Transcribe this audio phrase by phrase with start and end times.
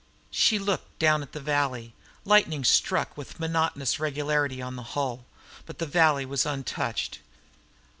[0.31, 1.93] She looked down at the valley.
[2.25, 5.25] Lightning struck with monotonous regularity on the hull,
[5.67, 7.19] but the valley was untouched.